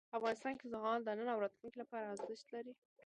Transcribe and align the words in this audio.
افغانستان 0.17 0.53
کې 0.59 0.65
زغال 0.73 0.99
د 1.03 1.09
نن 1.19 1.27
او 1.33 1.41
راتلونکي 1.43 1.77
لپاره 1.79 2.05
ارزښت 2.13 2.45
لري. 2.55 2.73